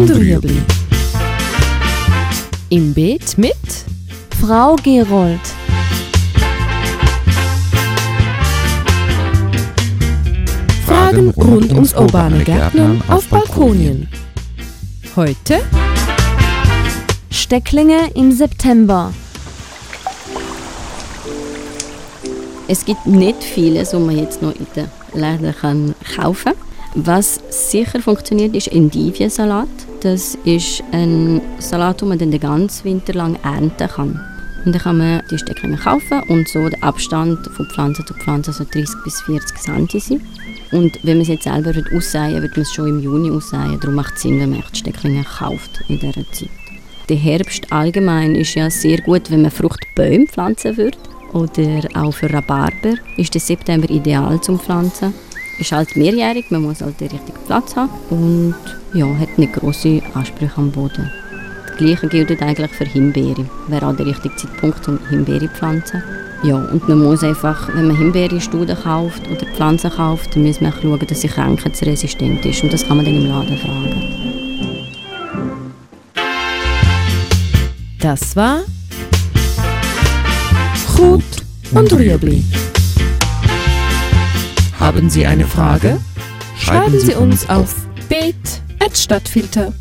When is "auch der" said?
63.86-64.06